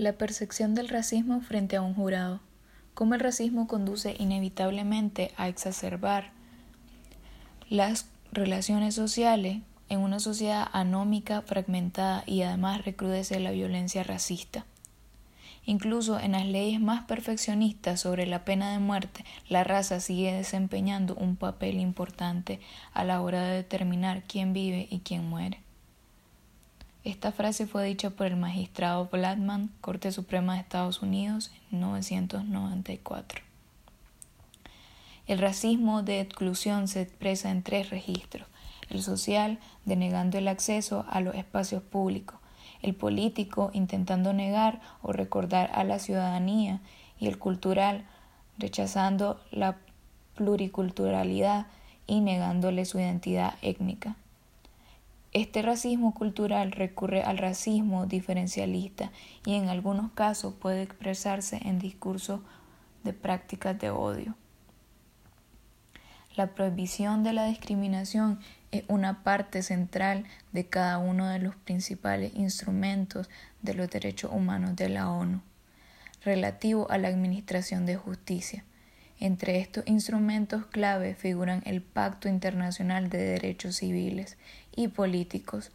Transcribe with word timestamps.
La 0.00 0.14
percepción 0.14 0.74
del 0.74 0.88
racismo 0.88 1.42
frente 1.42 1.76
a 1.76 1.82
un 1.82 1.92
jurado. 1.92 2.40
Cómo 2.94 3.12
el 3.12 3.20
racismo 3.20 3.66
conduce 3.66 4.16
inevitablemente 4.18 5.30
a 5.36 5.46
exacerbar 5.46 6.30
las 7.68 8.06
relaciones 8.32 8.94
sociales 8.94 9.58
en 9.90 10.00
una 10.00 10.18
sociedad 10.18 10.66
anómica, 10.72 11.42
fragmentada 11.42 12.24
y 12.24 12.40
además 12.40 12.82
recrudece 12.82 13.40
la 13.40 13.50
violencia 13.50 14.02
racista. 14.02 14.64
Incluso 15.66 16.18
en 16.18 16.32
las 16.32 16.46
leyes 16.46 16.80
más 16.80 17.04
perfeccionistas 17.04 18.00
sobre 18.00 18.26
la 18.26 18.46
pena 18.46 18.72
de 18.72 18.78
muerte, 18.78 19.26
la 19.50 19.64
raza 19.64 20.00
sigue 20.00 20.32
desempeñando 20.32 21.14
un 21.14 21.36
papel 21.36 21.78
importante 21.78 22.58
a 22.94 23.04
la 23.04 23.20
hora 23.20 23.42
de 23.42 23.56
determinar 23.56 24.22
quién 24.22 24.54
vive 24.54 24.88
y 24.90 25.00
quién 25.00 25.28
muere. 25.28 25.60
Esta 27.02 27.32
frase 27.32 27.66
fue 27.66 27.86
dicha 27.86 28.10
por 28.10 28.26
el 28.26 28.36
magistrado 28.36 29.08
Blackman, 29.10 29.70
Corte 29.80 30.12
Suprema 30.12 30.54
de 30.54 30.60
Estados 30.60 31.00
Unidos, 31.00 31.50
en 31.72 31.78
1994. 31.78 33.40
El 35.26 35.38
racismo 35.38 36.02
de 36.02 36.20
exclusión 36.20 36.88
se 36.88 37.00
expresa 37.00 37.50
en 37.50 37.62
tres 37.62 37.88
registros. 37.88 38.46
El 38.90 39.00
social, 39.00 39.58
denegando 39.86 40.36
el 40.36 40.46
acceso 40.46 41.06
a 41.08 41.20
los 41.20 41.36
espacios 41.36 41.82
públicos. 41.82 42.38
El 42.82 42.94
político, 42.94 43.70
intentando 43.72 44.34
negar 44.34 44.82
o 45.00 45.12
recordar 45.12 45.70
a 45.72 45.84
la 45.84 46.00
ciudadanía. 46.00 46.80
Y 47.18 47.28
el 47.28 47.38
cultural, 47.38 48.04
rechazando 48.58 49.40
la 49.50 49.78
pluriculturalidad 50.34 51.66
y 52.06 52.20
negándole 52.20 52.84
su 52.84 52.98
identidad 52.98 53.54
étnica. 53.62 54.16
Este 55.32 55.62
racismo 55.62 56.12
cultural 56.12 56.72
recurre 56.72 57.22
al 57.22 57.38
racismo 57.38 58.06
diferencialista 58.06 59.12
y 59.46 59.54
en 59.54 59.68
algunos 59.68 60.10
casos 60.10 60.54
puede 60.54 60.82
expresarse 60.82 61.60
en 61.64 61.78
discursos 61.78 62.40
de 63.04 63.12
prácticas 63.12 63.78
de 63.78 63.90
odio. 63.90 64.34
La 66.34 66.54
prohibición 66.54 67.22
de 67.22 67.32
la 67.32 67.46
discriminación 67.46 68.40
es 68.72 68.82
una 68.88 69.22
parte 69.22 69.62
central 69.62 70.24
de 70.52 70.66
cada 70.66 70.98
uno 70.98 71.28
de 71.28 71.38
los 71.38 71.54
principales 71.54 72.34
instrumentos 72.34 73.28
de 73.62 73.74
los 73.74 73.88
derechos 73.88 74.32
humanos 74.32 74.74
de 74.74 74.88
la 74.88 75.10
ONU, 75.10 75.42
relativo 76.24 76.90
a 76.90 76.98
la 76.98 77.08
administración 77.08 77.86
de 77.86 77.96
justicia. 77.96 78.64
Entre 79.20 79.60
estos 79.60 79.86
instrumentos 79.86 80.64
clave 80.64 81.14
figuran 81.14 81.62
el 81.66 81.82
Pacto 81.82 82.26
Internacional 82.26 83.10
de 83.10 83.18
Derechos 83.18 83.76
Civiles 83.76 84.38
y 84.74 84.88
Políticos, 84.88 85.72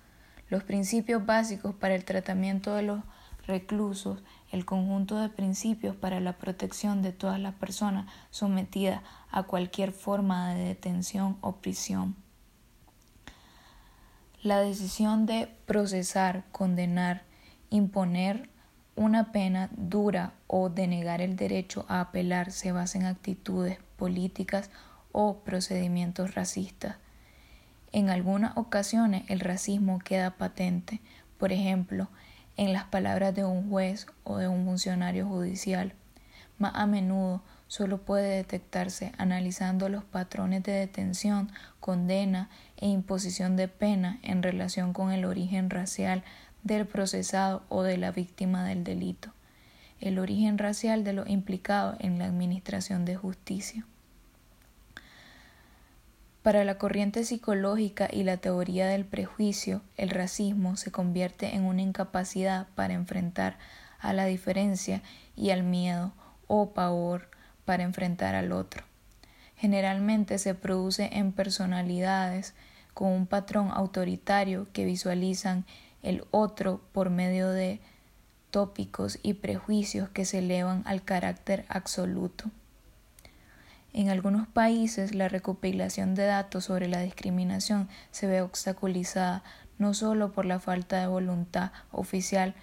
los 0.50 0.64
principios 0.64 1.28
básicos 1.28 1.76
para 1.76 1.94
el 1.94 2.06
tratamiento 2.06 2.74
de 2.74 2.82
los 2.82 3.02
reclusos, 3.46 4.24
el 4.52 4.66
conjunto 4.66 5.20
de 5.20 5.30
principios 5.30 5.96
para 5.96 6.20
la 6.20 6.34
protección 6.34 7.04
de 7.04 7.12
todas 7.12 7.40
las 7.40 7.54
personas 7.54 8.12
sometidas 8.32 9.04
a 9.30 9.44
cualquier 9.44 9.92
forma 9.92 10.56
de 10.56 10.64
detención 10.64 11.38
o 11.42 11.58
prisión. 11.58 12.16
La 14.42 14.60
decisión 14.60 15.28
de 15.28 15.50
procesar, 15.68 16.46
condenar, 16.52 17.26
imponer 17.70 18.50
una 18.96 19.32
pena 19.32 19.70
dura 19.76 20.34
o 20.48 20.70
denegar 20.70 21.22
el 21.22 21.36
derecho 21.36 21.86
a 21.90 22.00
apelar 22.00 22.52
se 22.52 22.72
basa 22.72 22.98
en 22.98 23.06
actitudes 23.06 23.78
políticas 23.98 24.70
o 25.12 25.40
procedimientos 25.40 26.36
racistas. 26.36 26.96
En 27.92 28.10
algunas 28.10 28.56
ocasiones 28.58 29.24
el 29.28 29.40
racismo 29.40 30.00
queda 30.00 30.32
patente, 30.32 31.02
por 31.38 31.52
ejemplo, 31.52 32.10
en 32.58 32.74
las 32.74 32.86
palabras 32.86 33.36
de 33.36 33.44
un 33.44 33.70
juez 33.70 34.08
o 34.24 34.38
de 34.38 34.48
un 34.48 34.66
funcionario 34.66 35.28
judicial. 35.28 35.94
Más 36.58 36.72
a 36.76 36.86
menudo 36.86 37.42
solo 37.68 37.98
puede 37.98 38.36
detectarse 38.36 39.12
analizando 39.18 39.90
los 39.90 40.06
patrones 40.06 40.64
de 40.64 40.72
detención, 40.72 41.52
condena 41.82 42.50
e 42.78 42.88
imposición 42.88 43.58
de 43.58 43.68
pena 43.68 44.20
en 44.24 44.42
relación 44.42 44.94
con 44.94 45.12
el 45.12 45.26
origen 45.26 45.70
racial 45.70 46.24
del 46.66 46.86
procesado 46.88 47.64
o 47.70 47.84
de 47.84 47.98
la 47.98 48.12
víctima 48.12 48.66
del 48.66 48.84
delito, 48.84 49.30
el 50.02 50.20
origen 50.20 50.58
racial 50.58 51.04
de 51.06 51.14
los 51.14 51.30
implicados 51.30 51.96
en 52.00 52.20
la 52.20 52.26
administración 52.26 53.06
de 53.06 53.16
justicia. 53.16 53.86
Para 56.42 56.64
la 56.64 56.78
corriente 56.78 57.24
psicológica 57.24 58.10
y 58.12 58.24
la 58.24 58.38
teoría 58.38 58.88
del 58.88 59.06
prejuicio, 59.06 59.82
el 59.96 60.10
racismo 60.10 60.76
se 60.76 60.92
convierte 60.92 61.56
en 61.56 61.64
una 61.64 61.82
incapacidad 61.82 62.68
para 62.76 62.94
enfrentar 62.94 63.58
a 64.00 64.14
la 64.14 64.26
diferencia 64.26 65.02
y 65.36 65.52
al 65.52 65.64
miedo 65.64 66.14
o 66.48 66.72
pavor 66.72 67.30
para 67.64 67.84
enfrentar 67.84 68.36
al 68.36 68.52
otro. 68.52 68.84
Generalmente 69.56 70.38
se 70.40 70.56
produce 70.56 71.10
en 71.14 71.32
personalidades 71.32 72.54
con 72.94 73.12
un 73.12 73.28
patrón 73.28 73.70
autoritario 73.72 74.68
que 74.74 74.86
visualizan 74.86 75.66
el 76.06 76.24
otro 76.32 76.82
por 76.94 77.10
medio 77.10 77.50
de 77.50 77.82
tópicos 78.52 79.20
y 79.24 79.34
prejuicios 79.34 80.08
que 80.10 80.24
se 80.24 80.40
elevan 80.40 80.84
al 80.86 81.04
carácter 81.04 81.66
absoluto. 81.68 82.46
En 83.92 84.10
algunos 84.10 84.48
países 84.48 85.16
la 85.16 85.30
recopilación 85.30 86.16
de 86.16 86.26
datos 86.26 86.66
sobre 86.66 86.88
la 86.88 87.02
discriminación 87.02 87.90
se 88.12 88.28
ve 88.28 88.42
obstaculizada 88.42 89.44
no 89.78 89.94
solo 89.94 90.32
por 90.32 90.46
la 90.46 90.60
falta 90.60 91.00
de 91.00 91.08
voluntad 91.08 91.72
oficial 91.92 92.56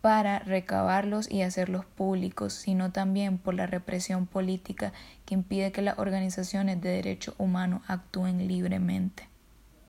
para 0.00 0.38
recabarlos 0.38 1.30
y 1.30 1.42
hacerlos 1.42 1.84
públicos, 1.84 2.52
sino 2.52 2.92
también 2.92 3.38
por 3.38 3.54
la 3.54 3.66
represión 3.66 4.26
política 4.26 4.92
que 5.26 5.34
impide 5.34 5.72
que 5.72 5.82
las 5.82 5.98
organizaciones 5.98 6.80
de 6.80 6.90
derechos 6.90 7.34
humanos 7.38 7.82
actúen 7.86 8.46
libremente. 8.48 9.28